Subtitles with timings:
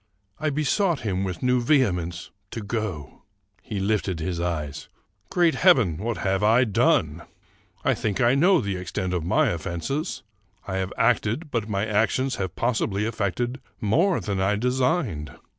[0.39, 3.21] I besought him with new vehemence to go.
[3.61, 4.89] He lifted his eyes:—
[5.29, 5.97] "Great heaven!
[5.99, 7.21] what have I done?
[7.85, 10.23] I think I know the extent of my offenses.
[10.67, 15.37] I have acted, but my actions have possibly effected more than I designed.